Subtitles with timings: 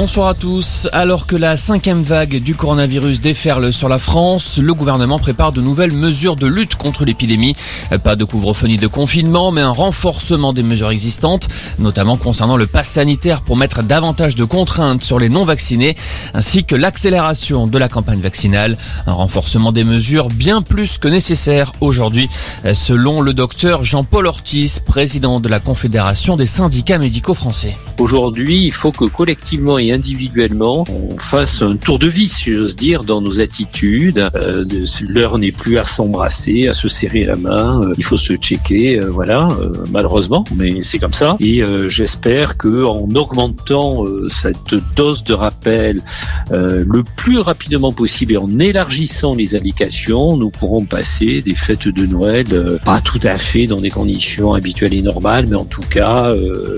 [0.00, 0.88] Bonsoir à tous.
[0.92, 5.60] Alors que la cinquième vague du coronavirus déferle sur la France, le gouvernement prépare de
[5.60, 7.56] nouvelles mesures de lutte contre l'épidémie.
[8.04, 11.48] Pas de couvre-feu de confinement, mais un renforcement des mesures existantes,
[11.80, 15.96] notamment concernant le pass sanitaire pour mettre davantage de contraintes sur les non-vaccinés,
[16.32, 18.78] ainsi que l'accélération de la campagne vaccinale.
[19.08, 22.28] Un renforcement des mesures bien plus que nécessaire aujourd'hui,
[22.72, 27.74] selon le docteur Jean-Paul Ortiz, président de la Confédération des syndicats médicaux français.
[27.98, 32.76] Aujourd'hui, il faut que collectivement et individuellement, on fasse un tour de vis, si j'ose
[32.76, 34.30] dire, dans nos attitudes.
[34.36, 34.64] Euh,
[35.00, 37.80] L'heure n'est plus à s'embrasser, à se serrer la main.
[37.82, 39.48] Euh, il faut se checker, euh, voilà,
[39.90, 41.36] malheureusement, mais c'est comme ça.
[41.40, 46.02] Et j'espère que en augmentant cette dose de rappel
[46.50, 52.06] le plus rapidement possible et en élargissant les indications, nous pourrons passer des fêtes de
[52.06, 56.28] Noël pas tout à fait dans des conditions habituelles et normales, mais en tout cas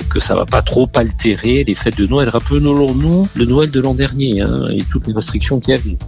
[0.08, 0.86] que ça va pas trop
[1.24, 2.28] les fêtes de Noël.
[2.28, 5.98] Rappelons nous le Noël de l'an dernier hein, et toutes les restrictions qu'il y avait.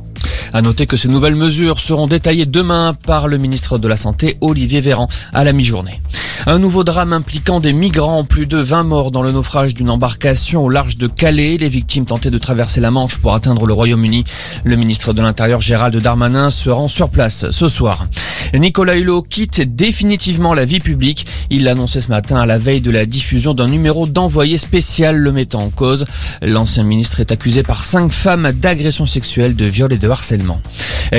[0.53, 4.37] À noter que ces nouvelles mesures seront détaillées demain par le ministre de la Santé,
[4.41, 6.01] Olivier Véran, à la mi-journée.
[6.47, 10.65] Un nouveau drame impliquant des migrants, plus de 20 morts dans le naufrage d'une embarcation
[10.65, 11.57] au large de Calais.
[11.57, 14.25] Les victimes tentaient de traverser la Manche pour atteindre le Royaume-Uni.
[14.65, 18.09] Le ministre de l'Intérieur, Gérald Darmanin, se rend sur place ce soir.
[18.55, 21.27] Nicolas Hulot quitte définitivement la vie publique.
[21.51, 25.17] Il l'a annoncé ce matin à la veille de la diffusion d'un numéro d'envoyé spécial
[25.17, 26.07] le mettant en cause.
[26.43, 30.61] L'ancien ministre est accusé par cinq femmes d'agression sexuelle, de viol et de harcèlement.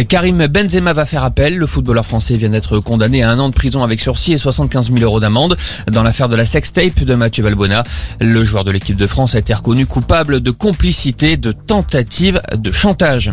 [0.08, 1.58] Karim Benzema va faire appel.
[1.58, 4.92] Le footballeur français vient d'être condamné à un an de prison avec sursis et 75
[4.92, 5.56] 000 euros d'amende
[5.92, 7.84] dans l'affaire de la sextape de Mathieu Valbona.
[8.20, 12.72] Le joueur de l'équipe de France a été reconnu coupable de complicité, de tentative de
[12.72, 13.32] chantage.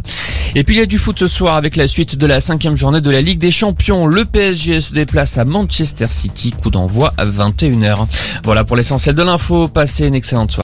[0.56, 2.76] Et puis il y a du foot ce soir avec la suite de la cinquième
[2.76, 4.06] journée de la Ligue des Champions.
[4.06, 8.06] Le PSG se déplace à Manchester City, coup d'envoi à 21h.
[8.42, 9.68] Voilà pour l'essentiel de l'info.
[9.68, 10.58] Passez une excellente soirée.